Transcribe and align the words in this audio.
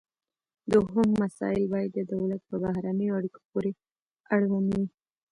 دوهم 0.71 1.07
مسایل 1.23 1.63
باید 1.73 1.91
د 1.95 1.99
دولت 2.13 2.41
په 2.49 2.55
بهرنیو 2.63 3.15
اړیکو 3.19 3.39
پورې 3.49 3.71
اړوند 4.35 4.67
وي 4.73 4.85